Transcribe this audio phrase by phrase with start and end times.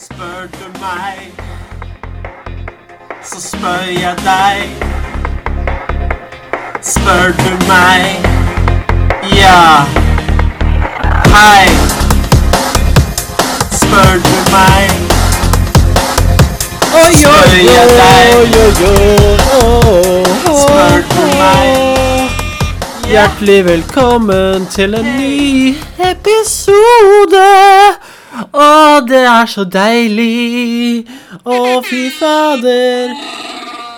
[0.00, 1.32] Spør du meg,
[3.24, 4.68] så spør jeg deg.
[6.82, 8.26] Spør du meg,
[9.38, 9.62] ja.
[11.32, 11.68] Hei.
[13.72, 14.90] Spør du meg,
[17.16, 18.54] Spør jeg deg?
[20.60, 21.96] Spør du meg?
[23.08, 25.74] Hjertelig velkommen til en ny
[26.12, 27.48] episode.
[28.36, 31.06] Å, det er så deilig.
[31.44, 33.14] Å, fy fader.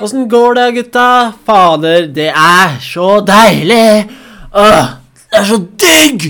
[0.05, 1.06] Åssen går det, gutta?
[1.47, 4.06] Fader, det er så deilig.
[4.55, 4.92] Åh,
[5.33, 6.28] det er så digg.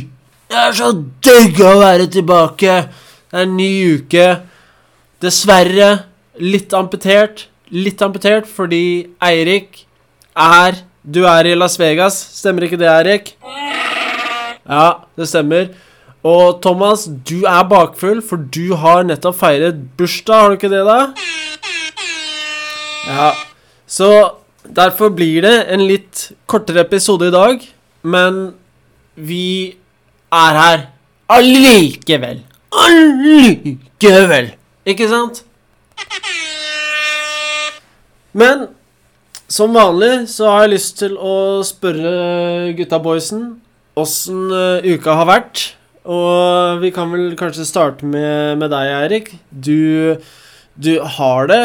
[0.48, 0.92] Det er så
[1.26, 2.78] digg å være tilbake.
[3.28, 4.28] Det er en ny uke.
[5.20, 5.90] Dessverre
[6.40, 7.48] litt amputert.
[7.74, 9.84] Litt amputert fordi Eirik
[10.32, 12.16] er Du er i Las Vegas.
[12.36, 13.30] Stemmer ikke det, Eirik?
[14.68, 15.70] Ja, det stemmer.
[16.26, 20.82] Og Thomas, du er bakfull, for du har nettopp feiret bursdag, har du ikke det,
[20.86, 20.98] da?
[23.08, 23.28] Ja.
[23.86, 24.08] Så
[24.64, 27.62] derfor blir det en litt kortere episode i dag,
[28.02, 28.40] men
[29.14, 29.76] vi
[30.34, 30.82] er her
[31.30, 32.42] allikevel.
[32.84, 34.52] Allikevel.
[34.88, 35.44] Ikke sant?
[38.36, 38.68] Men
[39.48, 43.46] som vanlig så har jeg lyst til å spørre gutta boysen
[43.98, 45.64] åssen eh, uka har vært.
[46.08, 49.30] Og vi kan vel kanskje starte med, med deg, Eirik.
[49.52, 50.16] Du,
[50.80, 51.62] du har det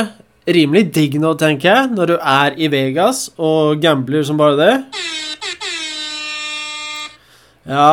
[0.51, 4.73] rimelig digg nå, tenker jeg, når du er i Vegas og gambler som bare det.
[7.63, 7.91] Ja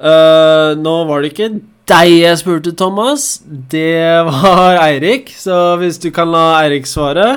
[0.00, 1.50] uh, Nå var det ikke
[1.86, 3.42] deg jeg spurte, Thomas.
[3.44, 5.28] Det var Eirik.
[5.36, 7.36] Så hvis du kan la Eirik svare.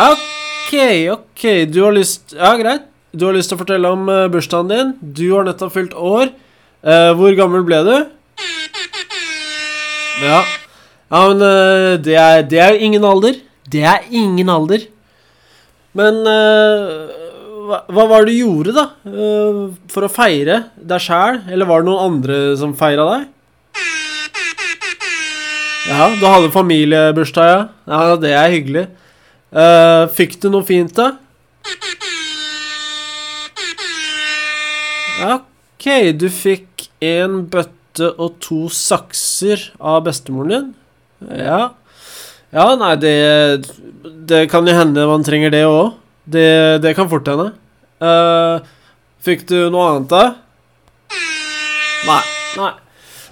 [0.00, 0.72] OK,
[1.12, 1.44] OK.
[1.68, 2.86] Du har lyst Ja, greit.
[3.14, 4.94] Du har lyst til å fortelle om eh, bursdagen din.
[4.98, 6.32] Du har nettopp fylt år.
[6.84, 7.94] Eh, hvor gammel ble du?
[10.20, 10.40] Ja.
[11.08, 13.38] Ja, men uh, det, er, det er ingen alder.
[13.70, 14.84] Det er ingen alder.
[15.96, 17.08] Men uh,
[17.64, 18.84] hva, hva var det du gjorde, da?
[19.92, 21.40] for å feire deg sjæl?
[21.48, 23.30] Eller var det noen andre som feira deg?
[25.84, 27.64] Ja, du hadde familiebursdag, ja.
[27.88, 28.84] Ja, det er hyggelig.
[30.16, 31.12] Fikk du noe fint, da?
[35.84, 36.73] Ok, du fikk
[37.12, 40.70] en bøtte og to sakser av bestemoren din.
[41.38, 41.74] Ja.
[42.54, 43.14] Ja, nei, det
[44.28, 45.94] Det kan jo hende man trenger det òg.
[46.24, 47.50] Det, det kan fort hende.
[48.00, 48.64] Uh,
[49.24, 50.24] fikk du noe annet, da?
[52.04, 52.22] Nei.
[52.54, 52.72] Nei,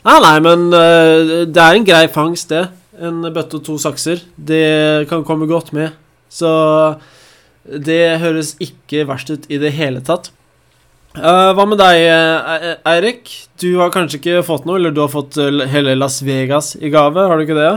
[0.04, 2.66] nei, nei men uh, det er en grei fangst, det.
[3.02, 4.20] En bøtte og to sakser.
[4.36, 5.96] Det kan komme godt med.
[6.32, 6.50] Så
[7.62, 10.32] det høres ikke verst ut i det hele tatt.
[11.12, 13.28] Eh, hva med deg, eh, Eirik?
[13.60, 16.88] Du har kanskje ikke fått noe, eller du har fått eh, hele Las Vegas i
[16.88, 17.72] gave, har du ikke det?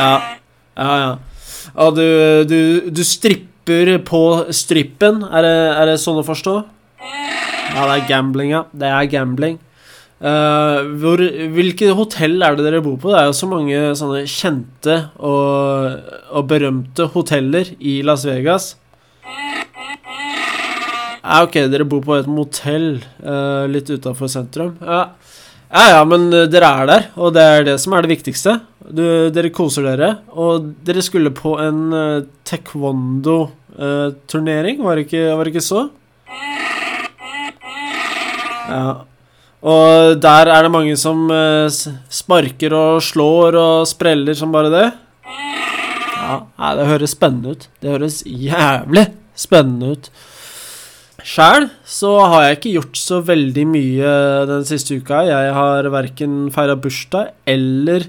[0.00, 0.14] Ja.
[0.80, 1.10] Ja, ja.
[1.84, 2.06] Og du,
[2.48, 4.22] du, du stripper på
[4.56, 6.56] strippen, er det, er det sånn å forstå?
[7.04, 8.64] Ja, det er gambling, ja.
[8.72, 9.60] Det er gambling.
[10.20, 11.20] Uh, hvor,
[11.52, 13.12] hvilke hotell er det dere bor på?
[13.12, 16.00] Det er jo så mange sånne kjente og,
[16.32, 18.74] og berømte hoteller i Las Vegas.
[21.20, 22.94] Ja, ok, dere bor på et motell
[23.24, 24.76] uh, litt utafor sentrum.
[24.80, 25.02] Ja.
[25.68, 28.52] ja, ja, men eh, dere er der, og det er det som er det viktigste.
[28.88, 29.02] Du,
[29.34, 35.52] dere koser dere, og dere skulle på en uh, taekwondo-turnering, var, det ikke- var det
[35.54, 35.80] ikke så?
[38.70, 38.90] Ja.
[39.60, 41.68] Og der er det mange som eh,
[42.08, 44.86] sparker og slår og spreller som bare det.
[45.28, 46.38] Ja,
[46.78, 47.66] det høres spennende ut.
[47.82, 49.04] Det høres jævlig
[49.36, 50.08] spennende ut.
[51.26, 54.12] Sjæl så har jeg ikke gjort så veldig mye
[54.48, 55.22] den siste uka.
[55.28, 58.06] Jeg har verken feira bursdag eller,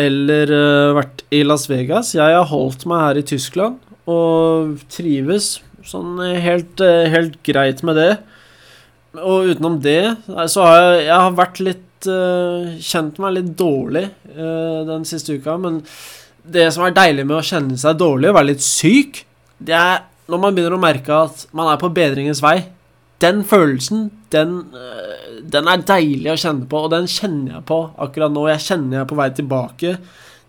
[0.00, 2.14] eller uh, vært i Las Vegas.
[2.16, 7.96] Jeg har holdt meg her i Tyskland og trives sånn helt, eh, helt greit med
[8.00, 8.12] det.
[9.20, 10.16] Og utenom det
[10.50, 15.38] så har jeg, jeg har vært litt uh, Kjent meg litt dårlig uh, den siste
[15.38, 15.56] uka.
[15.60, 15.80] Men
[16.44, 19.22] det som er deilig med å kjenne seg dårlig og være litt syk,
[19.64, 22.56] det er når man begynner å merke at man er på bedringens vei.
[23.22, 27.80] Den følelsen, den, eh, den er deilig å kjenne på, og den kjenner jeg på
[27.98, 28.48] akkurat nå.
[28.50, 29.98] Jeg kjenner jeg er på vei tilbake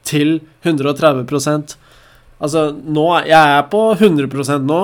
[0.05, 1.77] til 130%
[2.35, 4.79] Altså, nå Jeg er på 100% nå,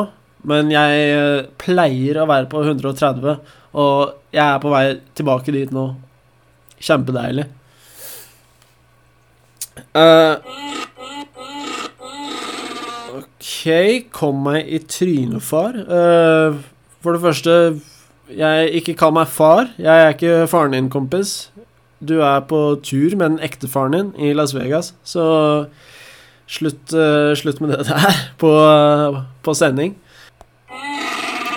[0.48, 3.36] men jeg eh, pleier å være på 130,
[3.76, 4.86] og jeg er på vei
[5.20, 5.90] tilbake dit nå.
[6.82, 7.46] Kjempedeilig.
[9.94, 10.36] Eh,
[13.42, 15.74] OK, kom meg i trynet, far.
[15.74, 16.60] Uh,
[17.02, 17.54] for det første,
[18.30, 19.72] jeg ikke kall meg far.
[19.82, 21.50] Jeg er ikke faren din, kompis.
[22.02, 25.24] du er på tur med den ekte faren din i Las Vegas, så
[26.50, 28.52] slutt, uh, slutt med det der på,
[29.42, 29.96] på sending.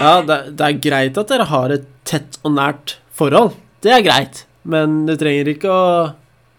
[0.01, 3.53] Ja, det, det er greit at dere har et tett og nært forhold.
[3.85, 4.47] Det er greit.
[4.65, 5.85] Men du trenger ikke å,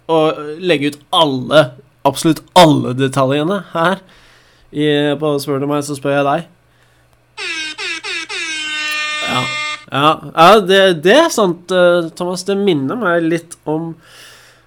[0.05, 0.19] å
[0.61, 1.65] legge ut alle,
[2.05, 4.05] absolutt alle detaljene her.
[4.75, 6.51] I, på Spør du meg, så spør jeg deg.
[9.25, 9.41] Ja,
[9.87, 12.43] ja, ja det, det er sant, eh, Thomas.
[12.47, 13.93] Det minner meg litt om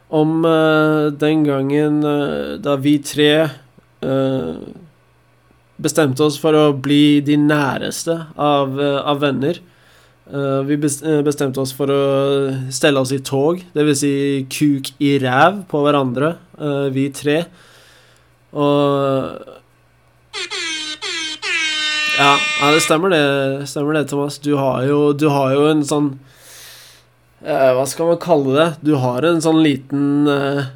[0.08, 4.55] om uh, den gangen uh, da vi tre uh,
[5.76, 9.61] bestemte oss for å bli de næreste av, av venner.
[10.28, 12.00] Uh, vi bestemte oss for å
[12.72, 14.00] stelle oss i tog, dvs.
[14.00, 14.14] Si
[14.49, 17.43] kuk i ræv på hverandre, uh, vi tre.
[18.56, 19.67] Og
[22.18, 22.32] ja,
[22.74, 23.22] det stemmer det,
[23.70, 24.38] stemmer det, Thomas.
[24.42, 26.08] Du har jo, du har jo en sånn
[27.44, 28.68] eh, Hva skal man kalle det?
[28.82, 30.68] Du har en sånn liten eh,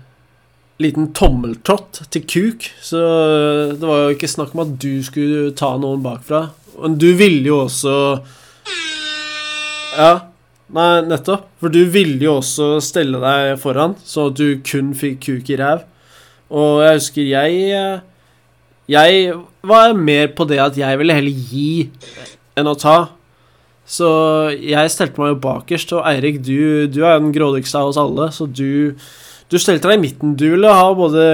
[0.82, 2.64] Liten tommeltott til kuk.
[2.82, 2.98] Så
[3.76, 6.48] det var jo ikke snakk om at du skulle ta noen bakfra.
[6.80, 7.94] Men du ville jo også
[9.92, 10.12] Ja,
[10.74, 11.50] nei, nettopp.
[11.62, 15.58] For du ville jo også stelle deg foran, så at du kun fikk kuk i
[15.60, 15.84] ræv.
[16.52, 18.00] Og jeg husker jeg eh,
[18.92, 19.34] Jeg
[19.64, 21.90] var mer på det at jeg ville heller gi
[22.58, 22.96] enn å ta.
[23.88, 24.08] Så
[24.56, 28.28] jeg stelte meg jo bakerst, og Eirik, du, du er den grådigste av oss alle,
[28.34, 28.94] så du,
[29.50, 30.36] du stelte deg i midten.
[30.38, 31.24] Du ville ha både,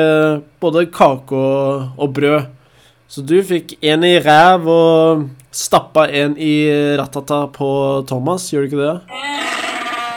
[0.63, 2.55] både kake og, og brød.
[3.09, 6.69] Så du fikk en i ræv og stappa en i
[6.99, 7.69] ratata på
[8.09, 9.23] Thomas, gjør du ikke det?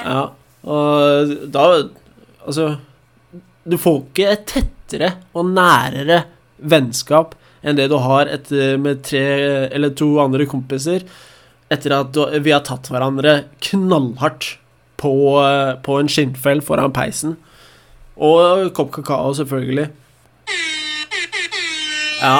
[0.03, 0.21] Ja.
[0.61, 1.65] Og da
[2.41, 2.65] Altså
[3.65, 6.23] Du får ikke et tettere og nærere
[6.61, 9.21] vennskap enn det du har etter, med tre
[9.69, 11.03] eller to andre kompiser
[11.71, 14.55] etter at vi har tatt hverandre knallhardt
[15.01, 15.11] på,
[15.41, 17.37] eh, på en skinnfell foran peisen.
[18.21, 19.87] Og kopp kakao, selvfølgelig.
[22.21, 22.35] Ja.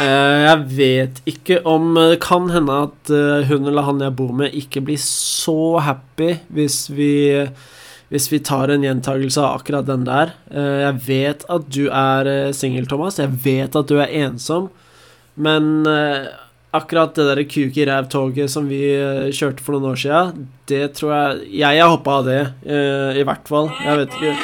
[0.00, 4.32] eh, Jeg vet ikke om Det kan hende at eh, hun eller han jeg bor
[4.32, 7.12] med, ikke blir så happy hvis vi
[8.10, 10.32] hvis vi tar en gjentagelse av akkurat den der.
[10.50, 13.20] Eh, Jeg vet at du er eh, singel, Thomas.
[13.22, 14.68] Jeg vet at du er ensom.
[15.38, 16.26] Men eh,
[16.74, 18.82] akkurat det der kuk i ræv-toget som vi
[19.34, 22.42] kjørte for noen år siden, det tror jeg Jeg har hoppa av det,
[23.18, 23.70] i hvert fall.
[23.82, 24.34] Jeg vet ikke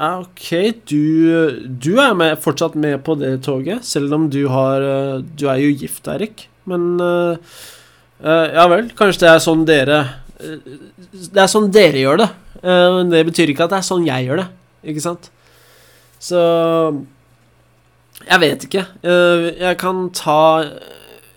[0.00, 0.48] OK,
[0.90, 4.82] du, du er med, fortsatt med på det toget, selv om du har
[5.38, 6.48] Du er jo gift, Erik.
[6.66, 7.36] Men uh,
[8.18, 10.00] Ja vel, kanskje det er sånn dere
[10.40, 12.30] Det er sånn dere gjør det.
[12.62, 14.48] Eh, Men det betyr ikke at det er sånn jeg gjør det.
[14.92, 15.30] Ikke sant?
[16.20, 16.40] Så
[18.28, 18.86] Jeg vet ikke.
[19.02, 20.64] Eh, Jeg kan ta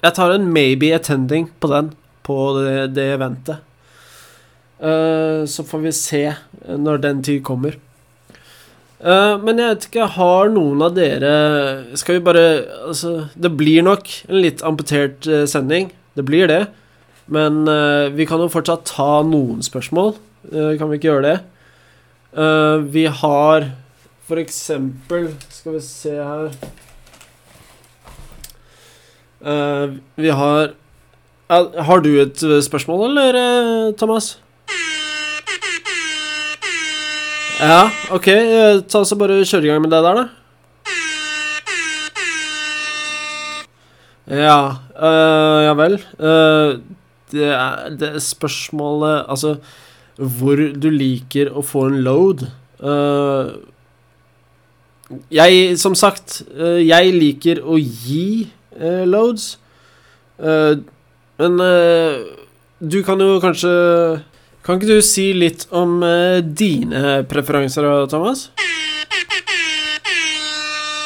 [0.04, 1.94] Jeg tar en maybe attending på den,
[2.24, 2.36] på
[2.94, 3.58] det, eventet.
[4.82, 6.36] Eh, Så får vi se
[6.68, 7.76] når den tid kommer.
[9.04, 14.08] Men jeg vet ikke, har noen av dere Skal vi bare Altså, det blir nok
[14.30, 15.92] en litt amputert sending.
[16.16, 16.68] Det blir det.
[17.28, 20.16] Men uh, vi kan jo fortsatt ta noen spørsmål.
[20.52, 21.38] Eh, kan vi ikke gjøre det?
[22.34, 23.70] Eh, vi har
[24.28, 26.54] for eksempel Skal vi se her
[29.44, 30.74] Eh, Vi har
[31.50, 34.40] Har du et spørsmål, eller, Thomas?
[37.60, 38.30] Ja, OK.
[38.90, 40.26] Ta så bare Kjør i gang med det der, da.
[44.28, 44.60] Ja,
[44.96, 46.00] øh, ja vel.
[46.20, 46.80] Uh,
[47.32, 49.56] det, er, det er spørsmålet Altså
[50.18, 52.46] hvor du liker å få en load.
[52.84, 53.56] Uh,
[55.34, 59.58] jeg, som sagt, uh, jeg liker å gi uh, loads.
[60.44, 61.60] Men
[62.82, 63.70] du kan jo kanskje
[64.66, 66.02] Kan ikke du si litt om
[66.58, 68.48] dine preferanser, Thomas?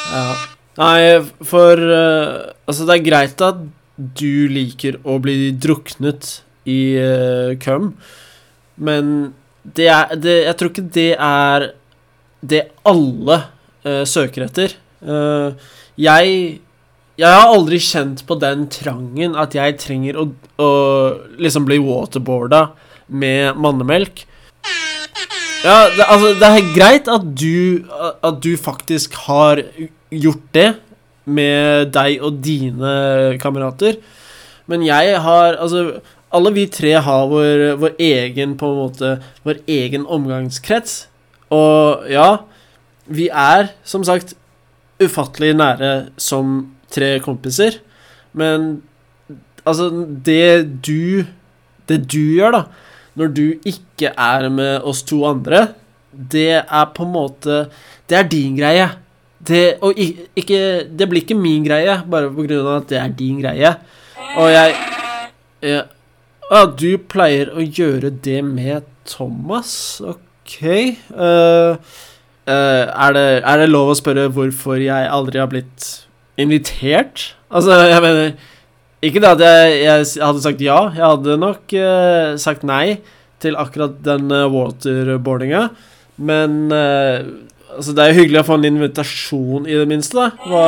[0.07, 0.23] Ja.
[0.79, 1.01] Nei,
[1.51, 3.59] for Altså, det er greit at
[3.97, 6.37] du liker å bli druknet
[6.69, 7.91] i uh, køm,
[8.77, 9.33] men
[9.75, 11.67] det er det, Jeg tror ikke det er
[12.47, 13.41] det alle
[13.83, 14.77] uh, søker etter.
[15.01, 15.57] Uh,
[15.97, 16.61] jeg
[17.17, 20.27] Jeg har aldri kjent på den trangen at jeg trenger å,
[20.61, 20.71] å
[21.41, 22.67] liksom bli waterboarda
[23.09, 24.21] med mannemelk.
[25.65, 27.87] Ja, det, altså, det er greit at du,
[28.21, 29.63] at du faktisk har
[30.13, 30.67] gjort det
[31.25, 32.93] med deg og dine
[33.41, 33.97] kamerater,
[34.69, 35.99] men jeg har Altså,
[36.35, 39.13] alle vi tre har vår, vår egen, på en måte
[39.47, 41.05] Vår egen omgangskrets.
[41.53, 42.43] Og ja,
[43.07, 44.35] vi er som sagt
[44.99, 47.77] ufattelig nære som tre kompiser,
[48.33, 48.81] men
[49.65, 49.89] altså,
[50.25, 51.25] det du
[51.87, 52.61] Det du gjør, da,
[53.15, 55.69] når du ikke er med oss to andre,
[56.11, 57.67] det er på en måte
[58.09, 58.89] Det er din greie.
[59.39, 63.15] Det, og ikke Det blir ikke min greie, bare på grunn av at det er
[63.15, 63.75] din greie.
[64.35, 64.75] Og jeg
[66.47, 69.99] ja, ah, Du pleier å gjøre det med Thomas?
[69.99, 70.61] OK.
[71.11, 71.75] Uh,
[72.47, 75.89] uh, er, det, er det lov å spørre hvorfor jeg aldri har blitt
[76.39, 77.33] invitert?
[77.51, 78.31] Altså, jeg mener
[79.03, 83.01] Ikke det at jeg, jeg hadde sagt ja, jeg hadde nok uh, sagt nei
[83.43, 85.67] til akkurat den waterboardinga,
[86.17, 86.71] men
[87.77, 90.31] Altså, det er jo hyggelig å få en invitasjon, i det minste, da.
[90.47, 90.63] Hva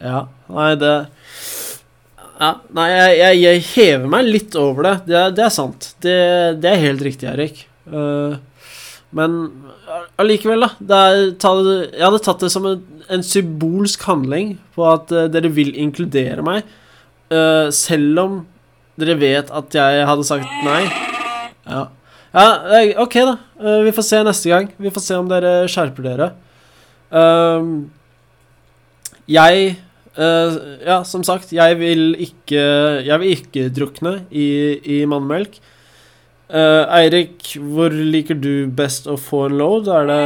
[0.00, 0.20] Ja,
[0.52, 0.92] nei, det
[2.40, 4.94] ja, Nei, jeg, jeg, jeg hever meg litt over det.
[5.10, 5.90] Det, det er sant.
[6.00, 6.20] Det,
[6.62, 7.66] det er helt riktig, Erik.
[7.84, 8.38] Uh,
[9.16, 9.36] men
[10.20, 10.70] allikevel, da.
[11.10, 12.80] Er, ta, jeg hadde tatt det som en,
[13.12, 16.64] en symbolsk handling på at uh, dere vil inkludere meg,
[17.34, 18.40] uh, selv om
[19.00, 20.82] dere vet at jeg hadde sagt nei.
[21.68, 21.84] Ja.
[22.32, 22.46] ja
[22.80, 23.36] eh, OK, da.
[23.60, 24.72] Eh, vi får se neste gang.
[24.80, 26.32] Vi får se om dere skjerper dere.
[29.30, 29.70] Jeg
[30.16, 32.62] eh, Ja, som sagt, jeg vil ikke
[33.06, 35.60] Jeg vil ikke drukne i, i mannmelk.
[36.50, 39.86] Uh, Eirik, hvor liker du best å få en load?
[39.86, 40.24] Er det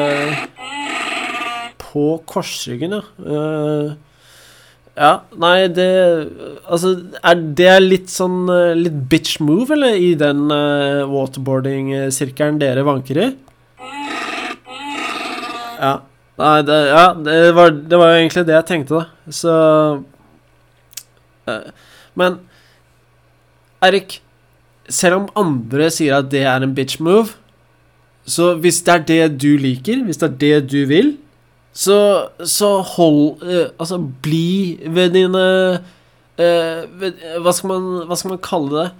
[1.83, 3.03] På korsryggen, ja.
[3.21, 3.93] Uh,
[4.97, 5.91] ja, nei, det
[6.65, 8.49] Altså, er det litt sånn
[8.79, 13.29] Litt bitch move, eller, i den uh, waterboarding-sirkelen dere vanker i?
[15.77, 15.95] Ja.
[16.41, 19.31] Nei, det, ja, det var, det var jo egentlig det jeg tenkte, da.
[19.31, 19.55] Så
[21.47, 21.69] uh,
[22.19, 22.41] Men
[23.85, 24.19] Erik,
[24.91, 27.37] selv om andre sier at det er en bitch move,
[28.27, 31.15] så hvis det er det du liker, hvis det er det du vil,
[31.75, 35.47] så, så hold uh, Altså, bli ved dine
[35.79, 38.91] uh, ved, hva, skal man, hva skal man kalle det?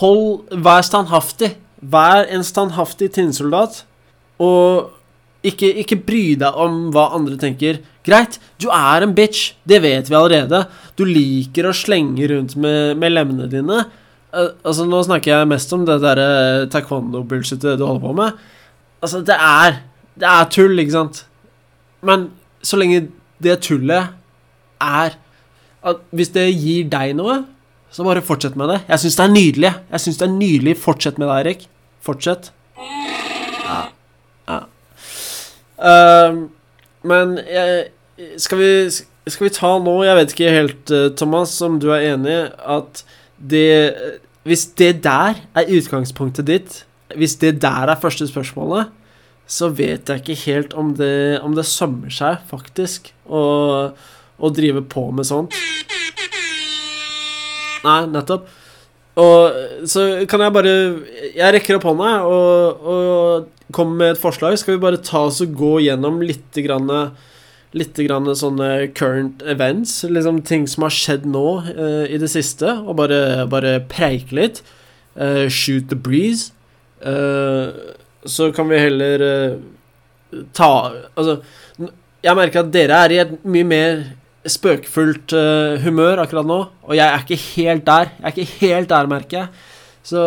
[0.00, 1.54] Hold Vær standhaftig.
[1.80, 3.84] Vær en standhaftig tinnsoldat.
[4.40, 4.90] Og
[5.46, 7.80] ikke, ikke bry deg om hva andre tenker.
[8.06, 10.64] Greit, du er en bitch, det vet vi allerede.
[10.98, 13.84] Du liker å slenge rundt med, med lemmene dine.
[14.30, 18.42] Uh, altså, nå snakker jeg mest om det derre taekwondo-bullshitet du holder på med.
[19.00, 19.80] Altså, det er
[20.20, 21.22] Det er tull, ikke sant?
[22.04, 22.28] Men
[22.66, 23.06] så lenge
[23.40, 24.10] det tullet
[24.84, 25.16] er
[25.80, 27.38] at Hvis det gir deg noe,
[27.90, 28.80] så bare fortsett med det.
[28.90, 29.70] Jeg syns det er nydelig.
[29.90, 30.74] Jeg synes det er nydelig.
[30.76, 31.62] Fortsett med det, Eirik.
[32.04, 32.50] Fortsett.
[32.76, 33.78] Ja.
[34.50, 34.58] ja.
[35.80, 36.50] Ehm,
[37.08, 37.88] men jeg,
[38.40, 38.72] skal, vi,
[39.32, 43.00] skal vi ta nå Jeg vet ikke helt, eh, Thomas, om du er enig at
[43.40, 43.94] det
[44.44, 46.82] Hvis det der er utgangspunktet ditt,
[47.16, 48.92] hvis det der er første spørsmålet,
[49.50, 53.40] så vet jeg ikke helt om det, om det sømmer seg, faktisk, å,
[54.38, 55.56] å drive på med sånt.
[57.82, 58.46] Nei, nettopp.
[59.20, 60.74] Og så kan jeg bare
[61.34, 64.56] Jeg rekker opp hånda og, og kommer med et forslag.
[64.58, 66.90] Skal vi bare ta oss og gå gjennom litt grann,
[67.76, 70.00] litt grann sånne current events?
[70.02, 74.62] Liksom ting som har skjedd nå uh, i det siste, og bare, bare preike litt.
[75.14, 76.50] Uh, shoot the breeze.
[76.98, 77.94] Uh,
[78.26, 79.22] så kan vi heller
[80.52, 80.66] ta
[81.16, 81.38] Altså,
[82.20, 84.02] jeg merker at dere er i et mye mer
[84.48, 88.12] spøkefullt uh, humør akkurat nå, og jeg er ikke helt der.
[88.16, 89.66] Jeg er ikke helt der, merker jeg.
[90.06, 90.24] Så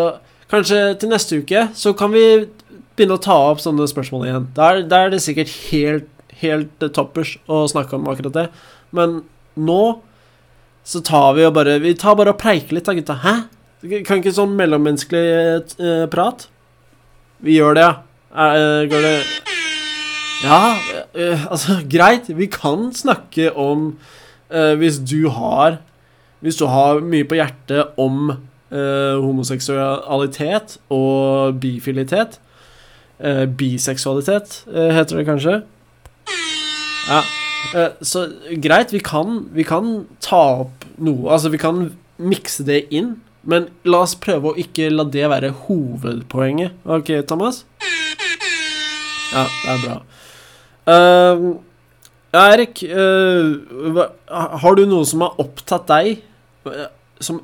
[0.52, 2.26] kanskje til neste uke så kan vi
[2.94, 4.48] begynne å ta opp sånne spørsmål igjen.
[4.54, 6.10] Da er, da er det sikkert helt,
[6.44, 8.48] helt eh, toppers å snakke om akkurat det.
[8.94, 9.24] Men
[9.58, 9.84] nå
[10.86, 13.18] så tar vi og bare Vi tar bare og preiker litt, da, gutta.
[13.24, 13.36] Hæ?
[14.06, 15.26] Kan ikke sånn mellommenneskelig
[15.80, 16.48] uh, prat?
[17.44, 17.98] Vi gjør det, ja.
[18.34, 19.18] Uh, går det
[20.42, 20.76] Ja,
[21.16, 22.30] eh, altså, greit.
[22.38, 23.98] Vi kan snakke om
[24.50, 25.78] eh, Hvis du har
[26.40, 32.40] Hvis du har mye på hjertet om eh, homoseksualitet og bifilitet
[33.58, 35.52] Biseksualitet, heter det kanskje.
[37.08, 37.22] Ja.
[38.02, 38.26] så
[38.60, 41.86] greit, vi kan, vi kan ta opp noe Altså, vi kan
[42.18, 43.14] mikse det inn.
[43.48, 46.76] Men la oss prøve å ikke la det være hovedpoenget.
[46.84, 47.64] OK, Thomas?
[49.32, 49.98] Ja, det er bra.
[52.34, 54.06] Ja, Erik, uh,
[54.64, 56.24] har du noe som har opptatt deg,
[56.66, 56.88] eh,
[57.22, 57.44] som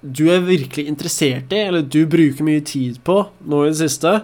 [0.00, 4.14] du er virkelig interessert i, eller du bruker mye tid på nå i det siste?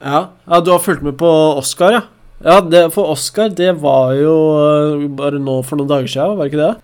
[0.00, 1.28] Ja, ja du har fulgt med på
[1.60, 2.02] Oscar, ja?
[2.40, 6.48] Ja, det, for Oscar, det var jo eh, bare nå for noen dager siden, var
[6.48, 6.74] det ikke det?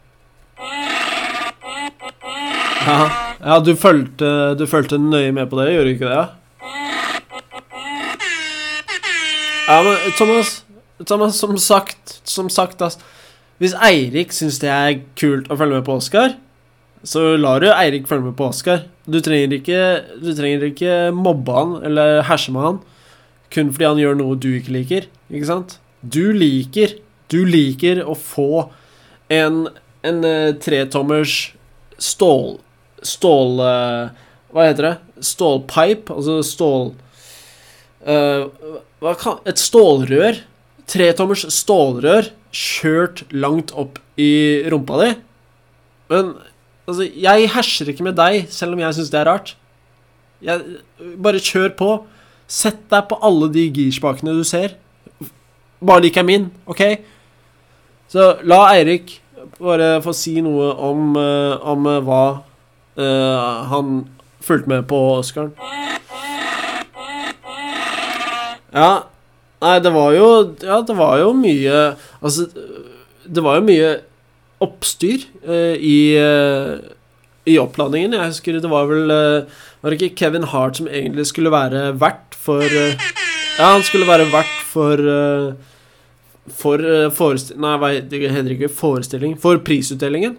[2.83, 3.01] Ja,
[3.41, 6.29] ja du, fulgte, du fulgte nøye med på det, gjorde du ikke det?
[9.73, 10.65] Ja, men Thomas,
[11.07, 12.99] Thomas som sagt, som sagt ass,
[13.63, 16.35] Hvis Eirik syns det er kult å følge med på Oscar,
[17.07, 18.83] så lar du Eirik følge med på Oscar.
[19.07, 19.79] Du trenger ikke
[20.21, 22.83] Du trenger ikke mobbe han eller herse med han
[23.53, 25.79] kun fordi han gjør noe du ikke liker, ikke sant?
[26.01, 26.95] Du liker
[27.33, 28.67] Du liker å få
[29.33, 29.67] en
[30.03, 31.53] en eh, tretommers
[32.01, 32.57] stål
[33.07, 34.09] Stål eh,
[34.53, 34.95] Hva heter det?
[35.23, 36.91] Stålpipe, altså stål
[38.05, 40.41] kan, Et stålrør.
[40.91, 45.11] Tretommers stålrør kjørt langt opp i rumpa di.
[46.13, 46.35] Men
[46.87, 49.55] altså, jeg herser ikke med deg, selv om jeg syns det er rart.
[50.43, 50.81] Jeg,
[51.23, 51.91] bare kjør på.
[52.51, 54.77] Sett deg på alle de girspakene du ser.
[55.83, 56.83] Bare ikke er min, OK?
[58.13, 59.17] Så la Eirik
[59.57, 62.25] bare få si noe om, eh, om eh, hva
[63.01, 64.03] uh, han
[64.45, 65.55] fulgte med på Oscaren.
[68.73, 69.05] Ja,
[69.63, 70.29] nei, det var jo
[70.65, 71.83] Ja, det var jo mye
[72.23, 72.49] Altså,
[73.29, 73.93] det var jo mye
[74.63, 76.79] oppstyr eh, i eh,
[77.49, 78.15] i oppladningen.
[78.15, 81.89] Jeg husker det var vel eh, Var det ikke Kevin Hart som egentlig skulle være
[81.99, 82.95] vert for eh,
[83.59, 85.53] Ja, han skulle være vert for eh,
[86.55, 89.37] For forestilling Nei, det heter ikke forestilling.
[89.39, 90.39] For prisutdelingen.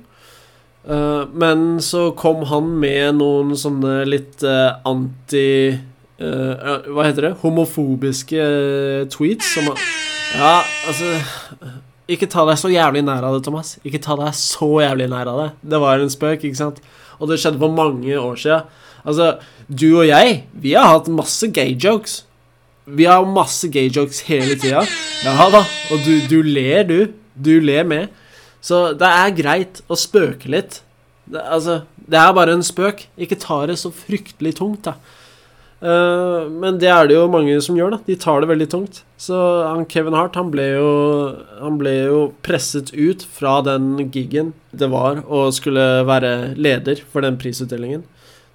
[0.83, 5.45] Men så kom han med noen sånne litt anti
[6.21, 7.33] ja, Hva heter det?
[7.41, 11.15] Homofobiske eh, tweets som Ja, altså
[12.11, 13.77] Ikke ta deg så jævlig nær av det, Thomas.
[13.87, 15.49] Ikke ta deg så jævlig nær av det.
[15.73, 16.81] Det var en spøk, ikke sant?
[17.19, 18.67] Og det skjedde for mange år siden.
[19.07, 19.29] Altså,
[19.67, 22.23] du og jeg, vi har hatt masse gay jokes.
[22.83, 24.83] Vi har masse gay jokes hele tida.
[25.23, 25.63] Ja da.
[25.93, 27.13] Og du, du ler, du.
[27.33, 28.11] Du ler med.
[28.63, 30.81] Så det er greit å spøke litt.
[31.23, 33.05] Det, altså, det er bare en spøk.
[33.19, 34.97] Ikke ta det så fryktelig tungt, da.
[35.83, 37.99] Eh, men det er det jo mange som gjør, da.
[38.07, 39.01] De tar det veldig tungt.
[39.19, 39.35] Så
[39.67, 40.89] han Kevin Hart, han ble jo
[41.59, 47.23] Han ble jo presset ut fra den gigen det var å skulle være leder for
[47.23, 48.03] den prisutdelingen.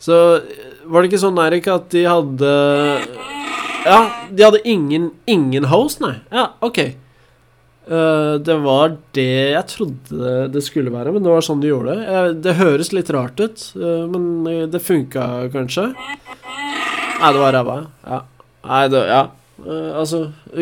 [0.03, 0.15] Så
[0.89, 2.55] var det ikke sånn, Erik, at de hadde
[3.85, 6.17] Ja, de hadde ingen, ingen host, nei.
[6.35, 6.81] Ja, OK.
[7.89, 11.95] Uh, det var det jeg trodde det skulle være, men det var sånn de gjorde
[11.97, 12.03] det.
[12.05, 15.87] Uh, det høres litt rart ut, uh, men det funka kanskje.
[17.19, 17.77] Nei, det var ræva,
[18.07, 18.23] ja.
[18.69, 19.27] Nei, det Ja.
[19.59, 20.21] Uh, altså,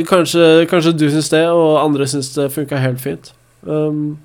[0.09, 3.33] kanskje, kanskje du syns det, og andre syns det funka helt fint.
[3.67, 4.17] Um,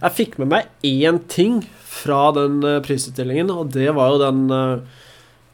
[0.00, 4.48] jeg fikk med meg én ting fra den uh, prisutdelingen, og det var jo den
[4.50, 4.98] uh,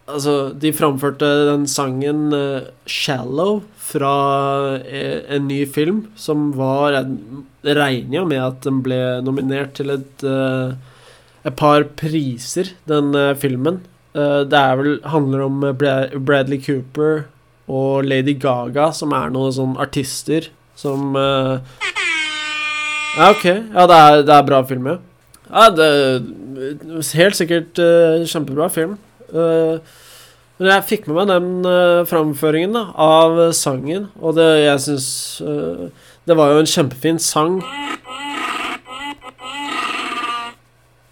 [0.06, 2.30] Altså, de framførte den sangen
[2.86, 9.74] 'Shallow' fra en ny film som var Jeg regner jo med at den ble nominert
[9.74, 13.82] til et, et par priser, den filmen.
[14.16, 17.26] Eh, det er vel handler om eh, Bradley Cooper
[17.68, 20.48] og Lady Gaga, som er noen sånne artister
[20.78, 21.84] som eh,
[23.16, 23.44] Ja, OK.
[23.44, 24.98] Ja, det er, det er bra film, ja.
[25.50, 25.90] Ja, det
[27.16, 28.94] Helt sikkert uh, kjempebra film.
[29.28, 29.76] Uh,
[30.56, 35.08] men jeg fikk med meg den uh, framføringen da, av sangen, og det jeg syns
[36.24, 37.58] Det var jo en kjempefin sang.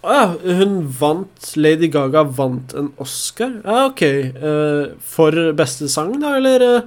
[0.05, 0.25] Å ja,
[0.59, 3.55] hun vant Lady Gaga vant en Oscar?
[3.65, 4.03] Ja, OK.
[4.37, 6.61] Uh, for beste sang, da, eller?
[6.61, 6.83] eh?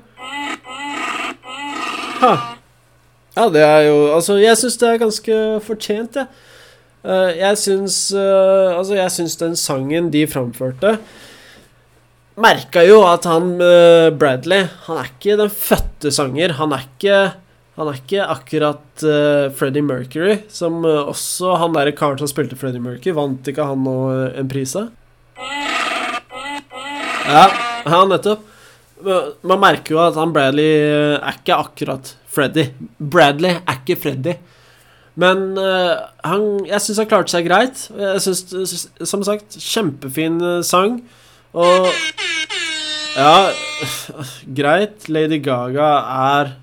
[2.23, 2.33] Ha.
[3.35, 6.47] Ja, det er jo Altså, jeg syns det er ganske fortjent, jeg.
[7.07, 10.97] Uh, jeg syns eh, Altså, jeg syns den sangen de framførte
[12.43, 16.57] Merka jo at han eh, Bradley Han er ikke den fødte sanger.
[16.59, 17.21] Han er ikke
[17.79, 22.59] Han er ikke akkurat uh, Freddie Mercury, som uh, også Han derre karen som spilte
[22.59, 24.89] Freddie Mercury, vant ikke han nå eh, en pris av?
[27.29, 27.45] Ja,
[27.85, 28.43] ja, nettopp.
[29.47, 30.81] Man merker jo at han Bradley
[31.21, 32.65] er ikke akkurat Freddy.
[32.99, 34.35] Bradley er ikke Freddy.
[35.21, 37.85] Men han, jeg syns han klarte seg greit.
[37.95, 40.99] Jeg syns, som sagt, kjempefin sang.
[41.55, 41.87] Og
[43.15, 43.53] Ja,
[44.59, 45.07] greit.
[45.13, 45.93] Lady Gaga
[46.33, 46.57] er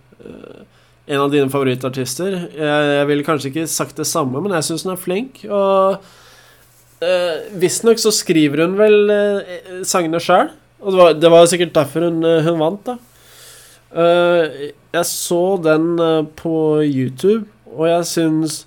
[1.05, 2.37] en av dine favorittartister.
[2.57, 5.43] Jeg, jeg ville kanskje ikke sagt det samme, men jeg syns hun er flink.
[5.45, 10.49] Og uh, visstnok så skriver hun vel uh, sangene sjøl.
[10.85, 12.97] Og det var, det var sikkert derfor hun, eh, hun vant, da.
[13.95, 18.65] Eh, jeg så den eh, på YouTube, og jeg syns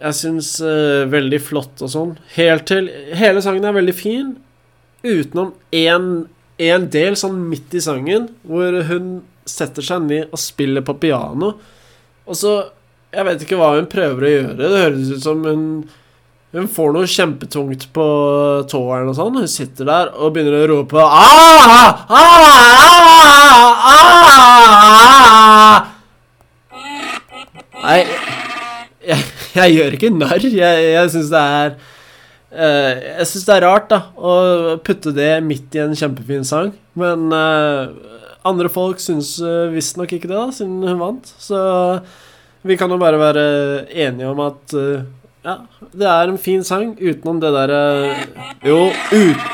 [0.00, 2.12] Jeg syns eh, veldig flott og sånn.
[2.32, 4.30] Helt til Hele sangen er veldig fin,
[5.04, 6.06] utenom én
[6.68, 11.54] en del sånn midt i sangen, hvor hun setter seg ned og spiller på piano.
[12.28, 12.58] Og så
[13.10, 14.54] Jeg vet ikke hva hun prøver å gjøre.
[14.54, 15.64] Det høres ut som hun
[16.54, 18.04] hun får noe kjempetungt på
[18.70, 19.38] tåeren og sånn.
[19.38, 22.70] Hun sitter der og begynner å rope ah, ah, ah,
[23.90, 25.78] ah.
[27.80, 28.00] Nei,
[29.10, 29.20] jeg,
[29.58, 30.42] jeg gjør ikke narr.
[30.46, 31.89] Jeg, jeg syns det er Eh,
[32.50, 34.32] jeg syns det er rart da å
[34.82, 37.92] putte det midt i en kjempefin sang, men eh,
[38.46, 41.30] andre folk syns uh, visstnok ikke det, da, siden hun vant.
[41.38, 41.60] Så
[42.66, 43.44] vi kan jo bare være
[43.88, 45.06] enige om at eh,
[45.46, 45.56] ja,
[45.96, 47.80] det er en fin sang utenom det derre
[48.66, 49.46] Jo, ut,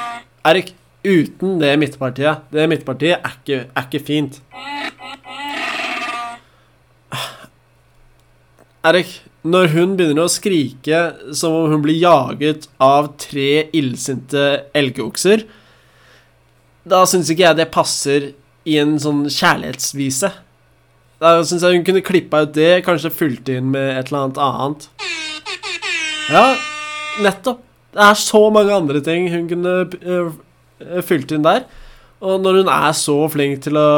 [0.46, 0.72] Erik,
[1.06, 2.48] uten det midtpartiet.
[2.50, 4.40] Det midtpartiet er ikke, er ikke fint.
[8.87, 9.12] Erik,
[9.46, 11.00] når hun begynner å skrike
[11.37, 15.44] som om hun blir jaget av tre illsinte elgokser,
[16.87, 18.30] da syns ikke jeg det passer
[18.66, 20.30] i en sånn kjærlighetsvise.
[21.22, 24.42] Da syns jeg hun kunne klippa ut det, kanskje fulgt inn med et eller annet
[24.42, 24.88] annet.
[26.30, 26.46] Ja,
[27.22, 27.62] nettopp.
[27.96, 30.42] Det er så mange andre ting hun kunne fulgt
[31.09, 31.64] fylt inn der.
[32.24, 33.88] Og når hun er så flink til å,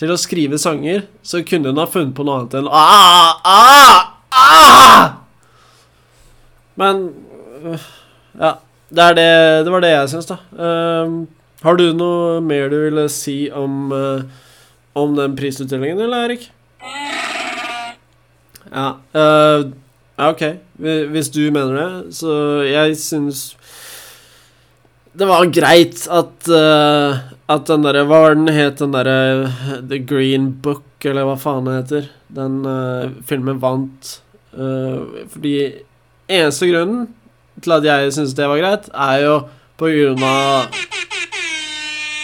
[0.00, 4.15] til å skrive sanger, så kunne hun ha funnet på noe annet enn ah, ah,
[4.46, 5.12] ah!
[6.76, 7.08] Men
[7.62, 7.78] øh,
[8.38, 8.52] Ja.
[8.86, 9.30] Det, er det,
[9.66, 10.36] det var det jeg syns, da.
[10.54, 11.24] Uh,
[11.66, 14.22] har du noe mer du ville si om, uh,
[14.94, 16.44] om den prisutdelingen, eller, Erik?
[18.70, 18.92] Ja.
[19.10, 19.72] Uh,
[20.28, 20.44] OK.
[20.78, 23.48] Hvis du mener det, så jeg syns
[25.16, 27.16] det var greit at uh,
[27.48, 29.48] At den derre Hva var den het, den derre
[29.80, 32.08] The Green Book, eller hva faen det heter?
[32.36, 34.18] Den uh, filmen vant.
[34.56, 35.56] Uh, fordi
[36.32, 37.06] eneste grunnen
[37.62, 39.36] til at jeg syns det var greit, er jo
[39.76, 40.82] på grunn av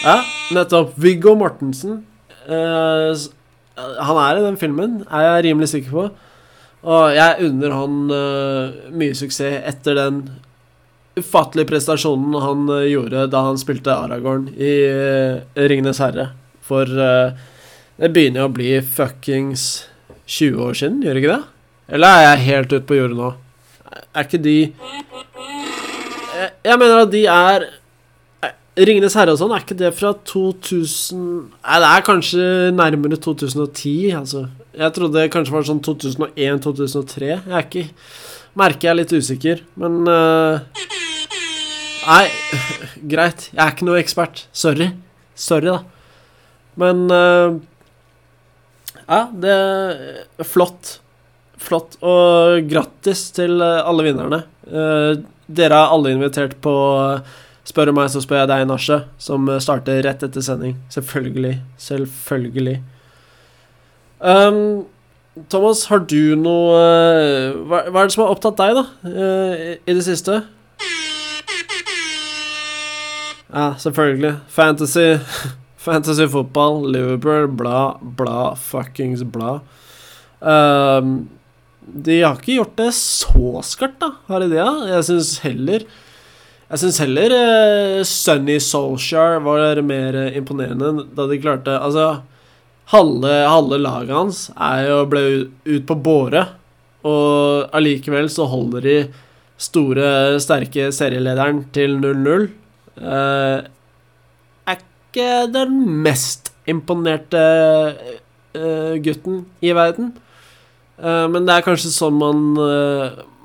[0.02, 0.16] Ja,
[0.50, 0.96] nettopp.
[0.98, 2.02] Viggo Mortensen.
[2.48, 6.08] han er i den filmen, er jeg rimelig sikker på.
[6.82, 8.00] Og jeg unner han
[8.98, 10.24] mye suksess etter den
[11.18, 16.30] ufattelige prestasjonen han uh, gjorde da han spilte Aragorn i uh, Ringenes herre.
[16.64, 17.34] For uh,
[18.00, 19.66] det begynner jo å bli fuckings
[20.24, 21.51] 20 år siden, gjør det ikke det?
[21.88, 23.30] Eller er jeg helt ute på jordet nå?
[24.12, 24.56] Er ikke de
[26.64, 27.68] jeg, mener at de er
[28.72, 31.18] Ringenes herre og sånn, er ikke det fra 2000
[31.60, 34.46] Nei, det er kanskje nærmere 2010, altså.
[34.72, 37.28] Jeg trodde det kanskje var sånn 2001-2003.
[37.28, 37.84] Jeg er ikke
[38.56, 40.60] Merker jeg er litt usikker, men uh,
[42.02, 42.24] Nei,
[43.12, 43.46] greit.
[43.52, 44.46] Jeg er ikke noe ekspert.
[44.56, 44.90] Sorry.
[45.36, 45.78] Sorry, da.
[46.80, 47.60] Men uh,
[49.04, 50.98] Ja, det er Flott.
[51.62, 51.98] Flott.
[52.04, 54.42] Og grattis til alle vinnerne.
[54.66, 55.22] Uh,
[55.52, 56.74] dere er alle invitert på
[57.62, 60.74] Spør meg, så spør jeg deg, Nasje, som starter rett etter sending.
[60.90, 61.60] Selvfølgelig.
[61.78, 62.80] Selvfølgelig.
[64.18, 64.82] Um,
[65.50, 66.80] Thomas, har du noe
[67.70, 68.82] hva, hva, er det som har opptatt deg, da,
[69.78, 70.40] i det siste?
[73.52, 74.34] Ja, selvfølgelig.
[74.48, 75.18] Fantasy.
[75.86, 79.60] Fantasy fotball, Liverpool, bla, bla, fuckings bla.
[80.40, 81.28] Um,
[81.82, 84.66] de har ikke gjort det så skarpt, da, har de det?
[84.92, 91.74] Jeg syns heller Jeg syns heller uh, Sunny Solskjær var mer imponerende da de klarte
[91.74, 92.22] Altså,
[92.94, 95.24] halve, halve laget hans er jo ble
[95.66, 96.46] ut på båre,
[97.08, 98.96] og allikevel så holder de
[99.62, 100.06] store,
[100.42, 102.48] sterke serielederen til 0-0.
[102.98, 103.62] Uh,
[104.66, 107.42] er ikke den mest imponerte
[108.54, 110.12] uh, gutten i verden.
[111.02, 112.42] Uh, men det er kanskje sånn man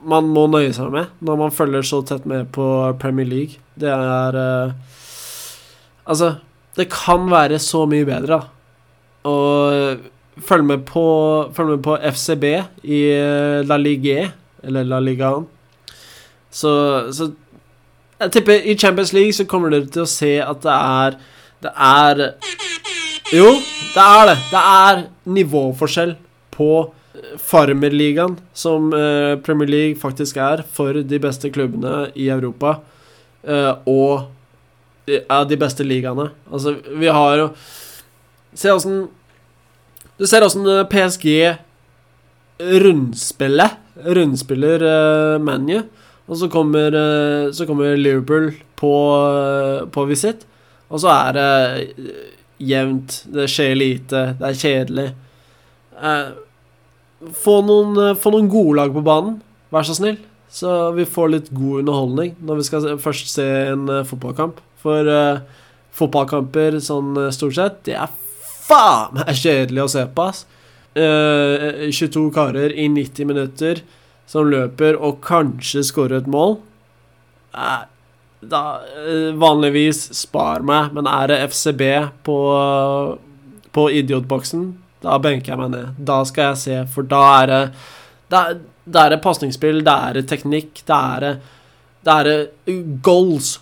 [0.07, 2.65] man må nøye seg med når man følger så tett med på
[3.01, 3.57] Premier League.
[3.75, 4.37] Det er
[6.07, 6.35] Altså,
[6.77, 9.27] det kan være så mye bedre, da.
[9.27, 9.97] Og
[10.47, 11.03] følg med på,
[11.51, 12.45] følg med på FCB
[12.83, 13.01] i
[13.67, 14.29] La Ligue,
[14.63, 15.47] eller La Ligaen.
[16.51, 16.71] Så,
[17.11, 17.31] så
[18.19, 21.17] jeg tipper i Champions League så kommer dere til å se at det er
[21.61, 22.21] Det er
[23.33, 23.49] Jo,
[23.93, 24.37] det er det.
[24.51, 26.15] Det er nivåforskjell
[26.53, 26.69] på
[27.41, 32.77] Farmerligaen, som uh, Premier League faktisk er for de beste klubbene i Europa,
[33.47, 34.27] uh, og
[35.07, 36.29] er de beste ligaene.
[36.51, 37.51] Altså, vi har jo
[38.57, 39.05] Se åssen
[40.17, 41.27] Du ser åssen eh, PSG
[42.81, 43.75] rundspiller
[44.17, 45.83] Rundspiller uh, ManU.
[46.27, 48.93] Og så kommer, eh, så kommer Liverpool på,
[49.31, 50.45] eh, på visitt,
[50.89, 51.51] og så er det
[51.97, 52.25] eh,
[52.59, 53.23] jevnt.
[53.31, 54.23] Det skjer lite.
[54.39, 55.07] Det er kjedelig.
[57.17, 59.39] Få noen, få noen gode lag på banen,
[59.73, 60.19] vær så snill.
[60.53, 64.61] Så vi får litt god underholdning når vi skal først se en fotballkamp.
[64.79, 65.41] For uh,
[65.97, 68.13] fotballkamper sånn stort sett, det er
[68.67, 70.45] faen meg kjedelig å se på, ass.
[70.97, 73.83] Uh, 22 karer i 90 minutter
[74.29, 76.57] som løper og kanskje skårer et mål
[77.57, 77.85] Uh,
[78.39, 81.81] da, eh, Vanligvis spar meg, men er det FCB
[82.27, 82.37] på,
[83.73, 84.67] på idiotboksen,
[85.07, 85.99] da benker jeg meg ned.
[86.07, 87.61] Da skal jeg se, for da er det
[88.27, 88.57] Det er,
[88.91, 91.37] det er pasningsspill, det er teknikk, det er
[92.07, 93.57] det er goals.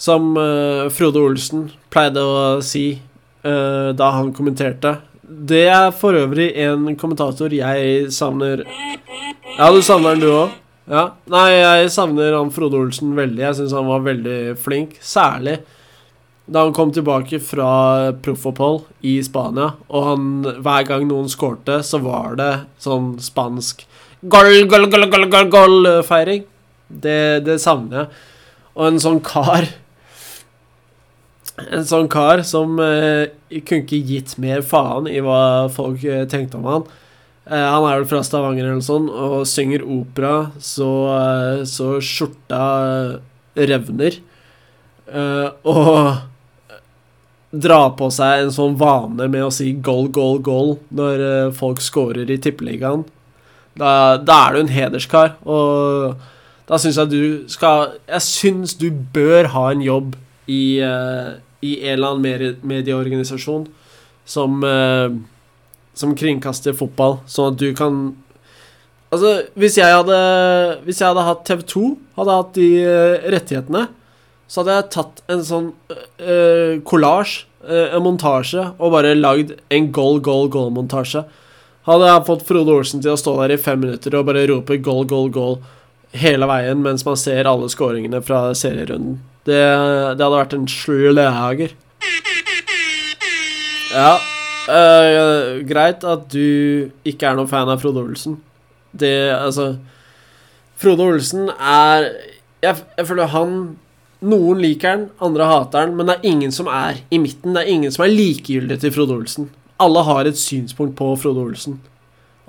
[0.00, 0.30] Som
[0.96, 2.86] Frode Olsen pleide å si
[3.42, 4.94] da han kommenterte.
[5.20, 8.64] Det er for øvrig en kommentator jeg savner.
[9.58, 10.56] Ja, du savner den, du òg?
[10.90, 11.04] Ja.
[11.30, 13.44] Nei, jeg savner han Frode Olsen veldig.
[13.44, 14.96] Jeg syns han var veldig flink.
[15.04, 15.60] Særlig
[16.50, 20.24] da han kom tilbake fra proffopphold i Spania, og han,
[20.64, 22.50] hver gang noen skårte, så var det
[22.82, 23.84] sånn spansk
[24.22, 26.42] gol, gol, gol, gol, gol, gol-feiring.
[26.90, 28.24] Det, det savner jeg.
[28.74, 29.68] Og en sånn kar
[31.60, 33.30] En sånn kar som eh,
[33.68, 36.86] kunne ikke gitt mer faen i hva folk eh, tenkte om han.
[37.48, 41.94] Eh, han er vel fra Stavanger eller noe sånt, og synger opera så, eh, så
[42.04, 42.64] skjorta
[43.56, 44.18] revner.
[45.10, 46.18] Eh, og
[47.50, 52.30] dra på seg en sånn vane med å si 'goal, goal, goal' når folk scorer
[52.30, 53.04] i Tippeligaen.
[53.76, 56.16] Da, da er du en hederskar, og
[56.68, 60.14] da syns jeg du skal Jeg syns du bør ha en jobb
[60.46, 63.66] i, i en eller annen medieorganisasjon
[64.26, 64.62] som,
[66.00, 68.02] som kringkaster fotball, sånn at du kan
[69.10, 70.16] Altså, hvis jeg hadde
[70.86, 71.80] Hvis jeg hadde hatt TV2,
[72.14, 73.88] hadde hatt de eh, rettighetene,
[74.50, 79.90] så hadde jeg tatt en sånn uh, collage, uh, en montasje, og bare lagd en
[79.94, 81.22] goal, goal, goal-montasje.
[81.86, 84.80] Hadde jeg fått Frode Olsen til å stå der i fem minutter og bare rope
[84.82, 85.60] goal, goal, goal
[86.18, 89.20] hele veien mens man ser alle skåringene fra serierunden.
[89.46, 91.78] Det, det hadde vært en slager.
[93.94, 94.18] Ja,
[94.70, 98.38] uh, greit at du ikke er noen fan av Frode Olsen.
[98.90, 99.74] Det, altså
[100.80, 102.08] Frode Olsen er
[102.64, 103.54] jeg, jeg føler han
[104.20, 107.54] noen liker han, andre hater han, men det er ingen som er i midten.
[107.56, 109.48] Det er ingen som er likegyldig til Frode Olsen.
[109.80, 111.78] Alle har et synspunkt på Frode Olsen.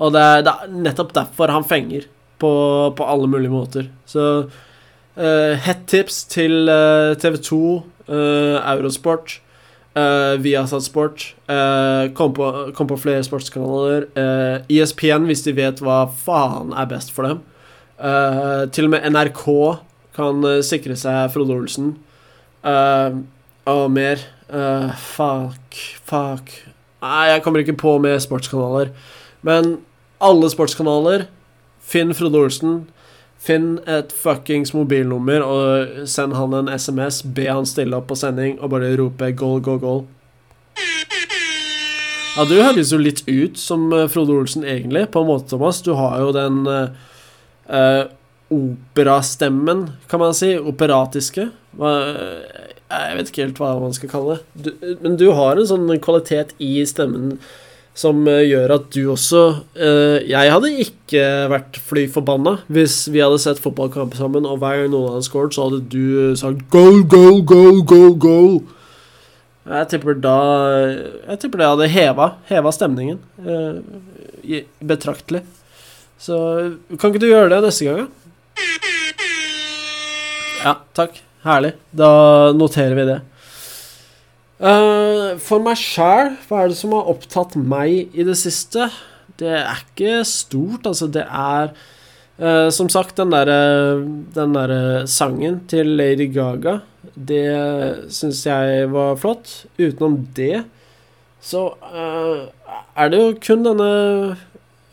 [0.01, 2.07] Og det er, det er nettopp derfor han fenger
[2.41, 2.51] på,
[2.97, 3.88] på alle mulige måter.
[4.10, 7.62] Så uh, hett tips til uh, TV 2,
[8.10, 9.38] uh, Eurosport,
[9.97, 11.36] uh, Viasat Sport.
[11.49, 14.08] Uh, kom, på, kom på flere sportskanaler.
[14.15, 17.41] Uh, ESPN, hvis de vet hva faen er best for dem.
[18.01, 19.45] Uh, til og med NRK
[20.17, 21.93] kan sikre seg Frode Olsen.
[23.71, 24.19] Og mer.
[24.99, 26.49] Fuck, fuck
[27.01, 28.91] Nei, jeg kommer ikke på med sportskanaler.
[29.47, 29.77] Men
[30.21, 31.23] alle sportskanaler,
[31.82, 32.75] finn Frode Olsen.
[33.41, 37.23] Finn et fuckings mobilnummer og send han en SMS.
[37.25, 40.04] Be han stille opp på sending og bare rope 'goal, goal, goal'.
[42.38, 45.82] Ja, du høres jo litt ut som Frode Olsen egentlig, på en måte, Thomas.
[45.84, 48.06] Du har jo den uh,
[48.51, 50.54] operastemmen, kan man si.
[50.56, 51.49] Operatiske.
[51.82, 54.45] Jeg vet ikke helt hva man skal kalle det.
[54.54, 57.39] Du, men du har en sånn kvalitet i stemmen
[57.97, 59.41] som eh, gjør at du også
[59.75, 64.80] uh, Jeg hadde ikke vært fly forbanna hvis vi hadde sett fotballkamp sammen, og hver
[64.80, 68.56] gang noen hadde scoret, så hadde du sagt goal, goal, goal, goal, goal.
[69.67, 70.38] Jeg tipper da
[70.88, 73.82] Jeg tipper det hadde heva, heva stemningen uh,
[74.80, 75.43] betraktelig.
[76.21, 76.38] Så
[77.01, 78.21] kan ikke du gjøre det neste gang, da?
[80.62, 81.15] Ja, takk.
[81.41, 81.71] Herlig.
[81.97, 82.10] Da
[82.54, 83.17] noterer vi det.
[84.62, 88.91] Uh, for meg sjæl, hva er det som har opptatt meg i det siste?
[89.41, 91.08] Det er ikke stort, altså.
[91.10, 91.71] Det er
[92.38, 93.58] uh, som sagt den derre
[94.38, 96.78] derre sangen til Lady Gaga.
[97.15, 97.41] Det
[98.13, 99.63] syns jeg var flott.
[99.82, 100.62] Utenom det
[101.41, 102.45] så uh,
[102.93, 103.88] er det jo kun denne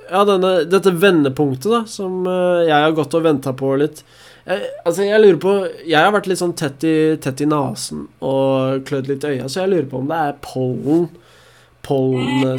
[0.09, 4.01] Ja, denne, dette vendepunktet, da, som jeg har gått og venta på litt.
[4.49, 8.85] Altså, jeg lurer på Jeg har vært litt sånn tett i, tett i nesen og
[8.89, 11.09] klødd litt i øya, så jeg lurer på om det er pollen
[11.85, 12.59] Pollen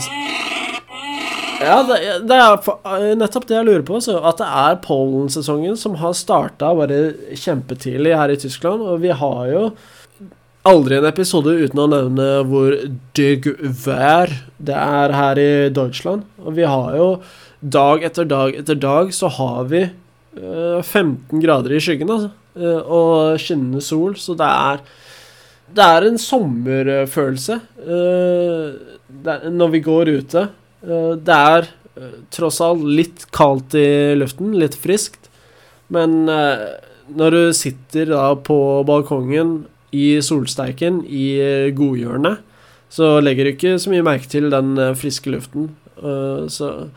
[1.60, 1.97] Ja, det,
[2.30, 3.99] det er nettopp det jeg lurer på.
[4.02, 6.99] Så at det er pollensesongen som har starta bare
[7.38, 8.86] kjempetidlig her i Tyskland.
[8.86, 9.63] Og vi har jo
[10.69, 12.78] aldri en episode uten å nevne hvor
[13.17, 13.49] digg
[13.84, 16.25] vær det er her i Deutschland.
[16.45, 17.10] Og vi har jo
[17.60, 19.89] dag etter dag etter dag så har vi
[20.36, 22.30] 15 grader i skyggen, altså.
[22.86, 24.82] Og skinnende sol, så det er
[25.70, 27.60] Det er en sommerfølelse
[29.50, 30.50] når vi går ute.
[30.82, 31.68] Det er
[32.34, 35.30] tross alt litt kaldt i luften, litt friskt,
[35.94, 42.42] men når du sitter da på balkongen i solsteiken i godhjørnet,
[42.89, 45.70] så legger du ikke så mye merke til den friske luften.
[46.50, 46.89] Så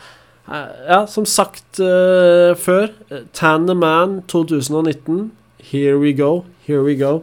[0.48, 2.90] ja, som sagt uh, før,
[3.32, 5.32] Tan the Man 2019.
[5.62, 7.22] Here we go, here we go.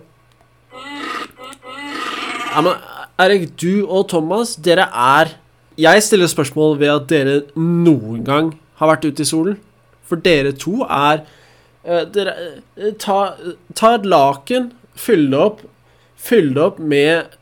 [2.49, 2.73] Ja, men
[3.19, 5.35] Erik, du og Thomas, dere er
[5.79, 9.59] jeg stiller spørsmål ved at dere noen gang har vært ute i solen.
[10.07, 11.21] For dere to er
[11.85, 12.35] uh, dere,
[12.79, 13.19] uh, ta,
[13.75, 15.65] ta et laken, fyll det opp
[16.19, 17.35] Fyll det opp med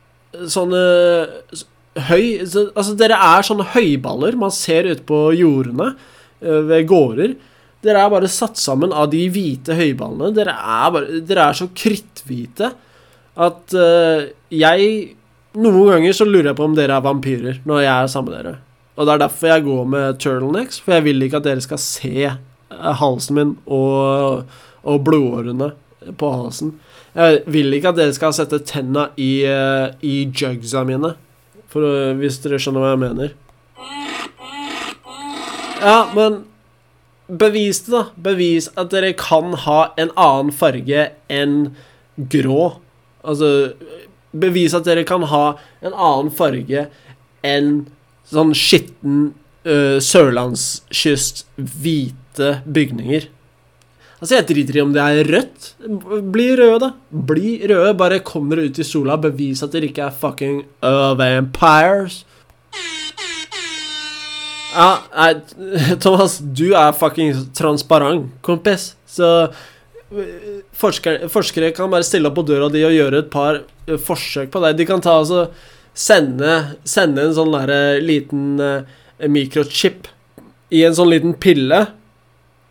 [0.54, 0.82] sånne
[2.08, 5.94] høy Altså, dere er sånne høyballer man ser ute på jordene
[6.42, 7.36] eh, ved gårder.
[7.86, 10.34] Dere er bare satt sammen av de hvite høyballene.
[10.36, 12.72] Dere er, bare, dere er så kritthvite
[13.38, 14.90] at uh, jeg
[15.58, 18.36] Noen ganger så lurer jeg på om dere er vampyrer når jeg er sammen med
[18.38, 18.58] dere.
[18.94, 21.80] Og det er derfor jeg går med turtlenecks, for jeg vil ikke at dere skal
[21.82, 24.44] se eh, halsen min og,
[24.86, 25.72] og blodårene
[26.20, 26.76] på halsen.
[27.18, 29.32] Jeg vil ikke at dere skal sette tenna i,
[30.06, 31.16] i jugsa mine,
[31.78, 33.36] for, å- hvis dere skjønner hva jeg mener.
[35.78, 36.40] Ja, men
[37.30, 38.04] bevis det, da.
[38.30, 41.58] Bevis at dere kan ha en annen farge enn
[42.18, 42.78] grå.
[43.28, 43.52] Altså
[44.38, 45.44] Bevis at dere kan ha
[45.86, 46.88] en annen farge
[47.48, 47.70] enn
[48.28, 49.30] sånn skitten
[49.68, 53.30] uh, sørlandskyst, hvite bygninger.
[54.18, 55.68] Altså, jeg driter i om det er rødt.
[56.34, 56.90] Bli røde, da.
[57.30, 57.94] Bli røde.
[58.00, 59.18] Bare kom dere ut i sola.
[59.22, 62.24] Bevis at dere ikke er fucking uh, vampires.
[64.78, 65.32] Ja, nei,
[66.04, 68.92] Thomas, du er fucking transparent, kompis.
[69.10, 69.30] Så
[70.12, 74.00] øh, forskere, forskere kan bare stille opp på døra di og gjøre et par øh,
[74.02, 74.78] forsøk på deg.
[74.78, 75.48] De kan ta altså
[75.98, 80.10] sende, sende en sånn derre liten uh, mikrochip
[80.74, 81.86] i en sånn liten pille.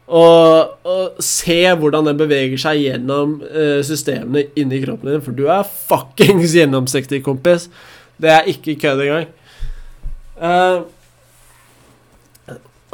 [0.07, 5.23] Og, og se hvordan den beveger seg gjennom uh, systemene inni kroppen din.
[5.25, 7.67] For du er fuckings gjennomsiktig, kompis.
[8.23, 9.33] Det er ikke kødd engang.
[10.37, 10.85] Uh,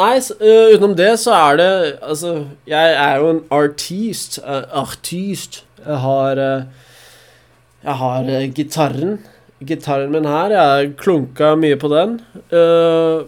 [0.02, 1.72] Nei, øh, utenom det så er det
[2.02, 4.40] Altså, jeg er jo en artist.
[4.40, 5.64] Uh, artist.
[5.84, 6.34] Jeg har
[7.84, 9.20] Jeg har gitarren.
[9.66, 10.50] Gitarren min her.
[10.50, 12.20] Jeg har klunka mye på den.
[12.52, 13.24] Øh,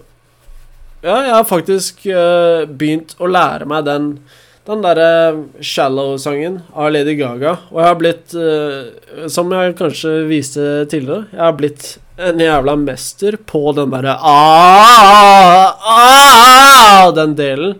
[1.05, 4.17] ja, jeg har faktisk uh, begynt å lære meg den
[4.65, 7.51] den derre Shallow-sangen av Lady Gaga.
[7.69, 12.73] Og jeg har blitt, uh, som jeg kanskje viste tidligere, jeg har blitt en jævla
[12.81, 17.77] mester på den derre ah, ah, Den delen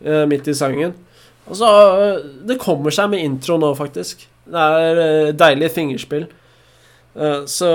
[0.00, 0.94] uh, midt i sangen.
[1.48, 4.26] Og så eh, Det kommer seg med intro nå, faktisk.
[4.44, 6.28] Det er eh, deilig fingerspill.
[7.14, 7.70] Eh, så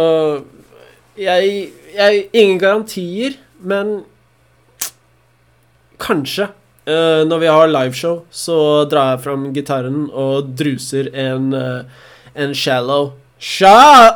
[1.19, 3.99] jeg, jeg Ingen garantier, men
[5.99, 6.49] kanskje.
[6.89, 11.83] Eh, når vi har liveshow, så drar jeg fram gitaren og druser en, eh,
[12.35, 13.11] en shallow.
[13.39, 14.15] Shallow!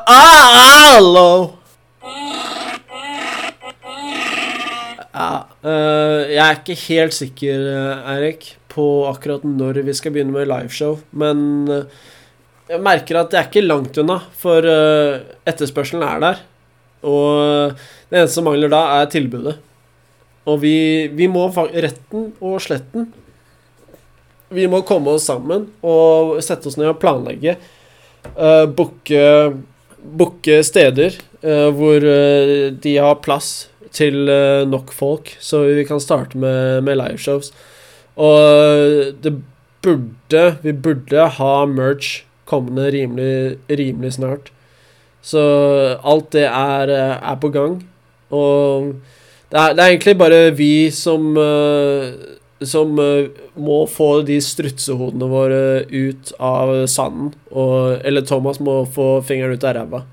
[5.13, 7.59] Ja, øh, jeg er ikke helt sikker,
[8.15, 11.67] Eirik, på akkurat når vi skal begynne med liveshow, men
[12.67, 14.57] jeg merker at det er ikke langt unna, for
[15.45, 16.41] etterspørselen er der.
[17.05, 17.77] Og
[18.09, 19.59] det eneste som mangler da, er tilbudet.
[20.49, 23.07] Og vi, vi må retten og sletten
[24.53, 27.55] Vi må komme oss sammen og sette oss ned og planlegge.
[28.35, 29.21] Uh, Booke
[30.03, 36.01] booke steder uh, hvor uh, de har plass til uh, nok folk, så vi kan
[36.03, 37.53] starte med, med liveshows.
[38.19, 39.33] Og eh, det
[39.83, 44.51] burde Vi burde ha merch kommende rimelig, rimelig snart.
[45.23, 45.41] Så
[46.03, 47.81] alt det er, eh, er på gang.
[48.29, 48.93] Og
[49.53, 52.13] det er, det er egentlig bare vi som eh,
[52.65, 57.33] som eh, må få de strutsehodene våre ut av sanden.
[57.51, 60.03] Og, eller Thomas må få fingeren ut av ræva.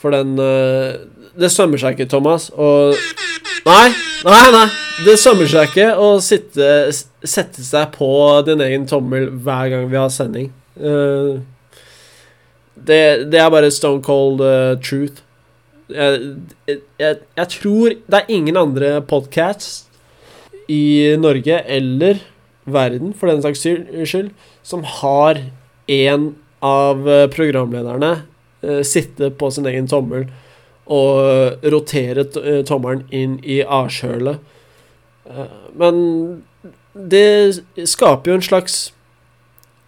[0.00, 0.96] For den eh,
[1.36, 2.50] Det sømmer seg ikke, Thomas.
[2.56, 2.96] Og
[3.66, 3.90] Nei,
[4.22, 4.66] nei, nei.
[5.04, 6.68] Det sømmer seg ikke å sitte,
[7.26, 8.08] sette seg på
[8.46, 10.52] din egen tommel hver gang vi har sending.
[10.78, 11.42] Uh,
[12.76, 15.25] det, det er bare stone cold uh, truth.
[15.86, 16.32] Jeg,
[16.66, 19.84] jeg, jeg tror det er ingen andre podcasts
[20.66, 22.18] i Norge eller
[22.66, 24.32] verden, for den saks skyld,
[24.66, 25.38] som har
[25.86, 26.32] en
[26.66, 28.10] av eh, programlederne
[28.66, 30.26] eh, sitte på sin egen tommel
[30.86, 34.42] og rotere eh, tommelen inn i avkjølet.
[35.30, 35.96] Eh, men
[36.96, 38.76] det skaper jo en slags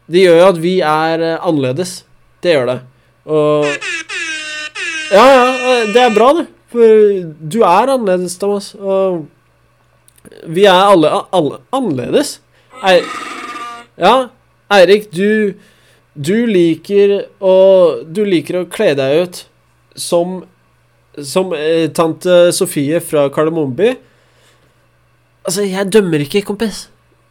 [0.08, 2.02] Det gjør jo at vi er eh, annerledes.
[2.42, 2.78] Det gjør det.
[3.28, 3.66] Og
[5.08, 6.46] Ja, ja, eh, det er bra, det.
[6.68, 7.00] For
[7.48, 8.74] du er annerledes, Thomas.
[8.76, 9.24] Og
[10.44, 12.38] vi er alle, alle annerledes.
[12.84, 13.06] Eir
[13.98, 14.28] ja,
[14.70, 15.54] Eirik, du
[16.14, 17.54] Du liker å
[18.06, 19.40] Du liker å kle deg ut
[19.98, 20.42] som
[21.18, 23.96] Som eh, tante Sofie fra Kardemommeby.
[25.48, 26.84] Altså, jeg dømmer ikke, kompis.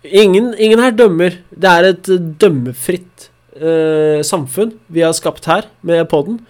[0.04, 1.38] Ingen, ingen her dømmer.
[1.52, 2.10] Det er et
[2.42, 6.42] dømmefritt eh, samfunn vi har skapt her med podden.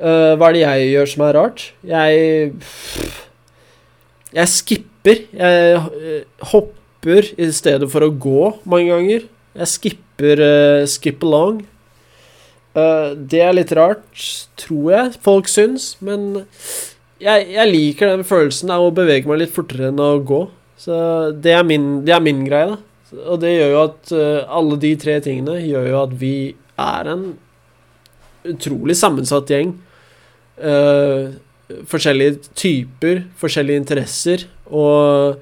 [0.00, 1.64] Eh, hva er det jeg gjør som er rart?
[1.84, 2.52] Jeg
[4.30, 5.24] Jeg skipper.
[5.34, 6.22] Jeg eh,
[6.52, 9.26] hopper i stedet for å gå mange ganger.
[9.60, 11.64] Jeg skipper uh, skip along.
[12.76, 14.04] Uh, det er litt rart,
[14.60, 16.44] tror jeg folk syns, men
[17.18, 20.44] jeg, jeg liker den følelsen av å bevege meg litt fortere enn å gå.
[20.78, 20.94] Så
[21.34, 22.78] det er min, det er min greie, da.
[23.24, 24.14] Og det gjør jo at
[24.60, 26.34] alle de tre tingene gjør jo at vi
[26.78, 27.24] er en
[28.46, 29.74] utrolig sammensatt gjeng.
[30.60, 31.30] Eh,
[31.90, 35.38] forskjellige typer, forskjellige interesser, og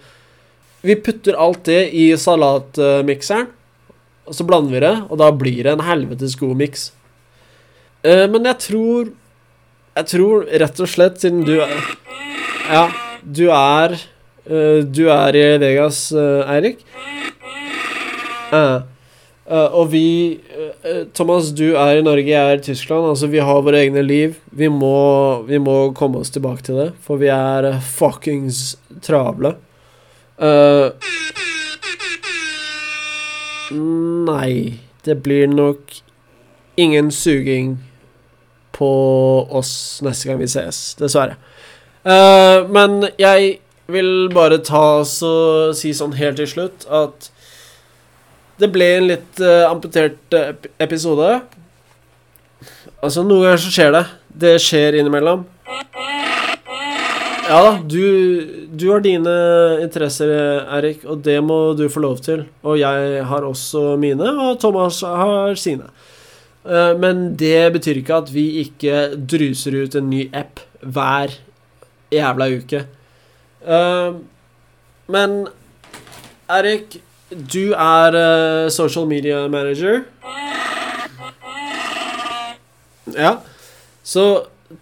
[0.85, 3.49] vi putter alt det i salatmikseren,
[4.29, 6.91] og så blander vi det, og da blir det en helvetes god miks.
[8.07, 9.09] Uh, men jeg tror
[9.99, 11.73] Jeg tror rett og slett, siden du er
[12.71, 12.85] Ja,
[13.27, 13.97] du er
[14.47, 16.85] uh, Du er i Vegas, eh, Eirik.
[18.55, 18.77] Eh,
[19.51, 23.09] eh, og vi uh, Thomas, du er i Norge, jeg er i Tyskland.
[23.11, 24.37] Altså, vi har våre egne liv.
[24.51, 29.57] Vi må, vi må komme oss tilbake til det, for vi er uh, fuckings travle.
[33.69, 34.53] Nei,
[35.05, 35.97] det blir nok
[36.79, 37.73] ingen suging
[38.79, 38.93] på
[39.51, 39.73] oss
[40.07, 41.35] neste gang vi ses, dessverre.
[42.07, 43.57] Men jeg
[43.91, 45.33] vil bare ta så
[45.77, 47.31] si sånn helt til slutt at
[48.59, 50.51] det ble en litt uh, amputert eh,
[50.83, 51.29] episode.
[52.99, 54.05] Altså, noen ganger så skjer det.
[54.45, 55.45] Det skjer innimellom.
[57.49, 58.03] Ja da, du,
[58.77, 59.35] du har dine
[59.81, 60.29] interesser,
[60.77, 62.43] Erik, og det må du få lov til.
[62.67, 65.89] Og jeg har også mine, og Thomas har sine.
[66.67, 71.39] Eh, Men det betyr ikke at vi ikke druser ut en ny app hver
[72.13, 72.85] jævla uke.
[75.09, 75.33] Men
[76.49, 76.99] Erik,
[77.31, 80.05] du er uh, social media manager.
[83.17, 83.37] Ja.
[84.05, 84.25] Så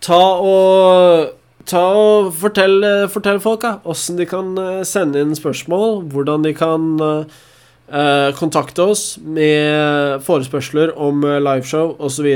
[0.03, 1.33] ta og
[1.67, 6.45] Ta og fortell, eh, fortell folk da, hvordan de kan eh, sende inn spørsmål, hvordan
[6.47, 12.27] de kan eh, kontakte oss med forespørsler om liveshow osv.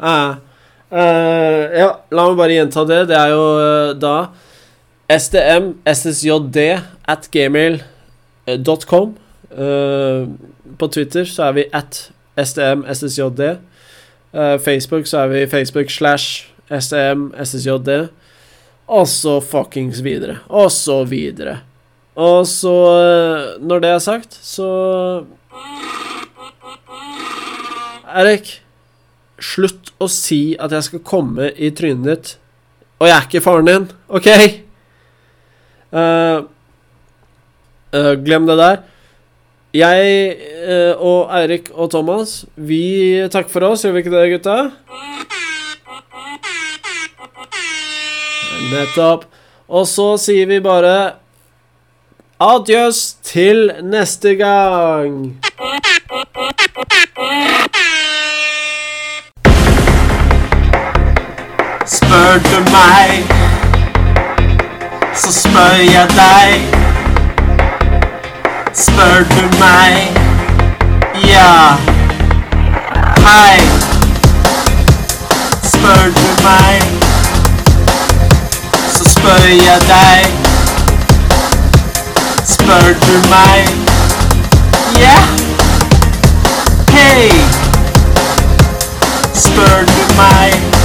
[0.00, 0.45] Eh,
[0.90, 3.00] eh, ja, la meg bare gjenta det.
[3.10, 4.16] Det er jo uh, da
[5.12, 6.58] SDM, SSJD
[7.06, 9.14] at gmail.com.
[9.56, 10.26] Uh,
[10.76, 13.56] på Twitter så er vi at SDM, SSJD.
[14.36, 18.08] Eh, Facebook så er vi Facebook slash SDM, SSJD.
[18.86, 20.38] Og så fuckings videre.
[20.48, 21.58] Og så videre.
[22.14, 25.24] Og så, eh, når det er sagt, så
[28.16, 28.62] Erik,
[29.46, 32.34] slutt å si at jeg skal komme i trynet ditt.
[33.00, 34.28] Og jeg er ikke faren din, OK?
[35.92, 36.46] Uh,
[37.92, 38.84] uh, glem det der.
[39.76, 44.56] Jeg uh, og Eirik og Thomas, vi takker for oss, gjør vi ikke det, gutta?
[48.72, 49.28] Nettopp.
[49.66, 50.96] Og så sier vi bare
[52.40, 55.36] adjøs til neste gang.
[62.36, 63.26] Spør du meg,
[65.16, 66.74] så spør jeg deg.
[68.74, 70.18] Spør du meg,
[71.28, 71.76] ja.
[73.24, 73.60] Hei.
[75.64, 76.82] Spør du meg,
[78.92, 80.26] så spør jeg deg.
[82.44, 83.68] Spør du meg,
[85.00, 85.18] ja.
[86.92, 87.30] Hei.
[89.34, 90.75] Spør du meg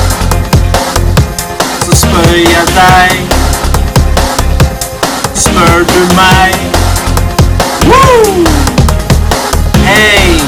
[2.01, 3.11] så spør jeg deg.
[5.35, 6.53] Spør du meg?
[7.89, 8.45] Woo!
[9.83, 10.41] Hei!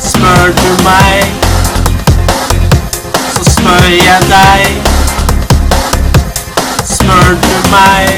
[0.00, 1.24] Spør du meg?
[3.34, 4.66] Så spør jeg deg.
[6.84, 8.14] Spør du meg?